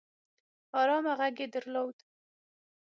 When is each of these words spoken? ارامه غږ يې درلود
ارامه 0.79 1.13
غږ 1.19 1.35
يې 1.43 1.47
درلود 1.53 1.97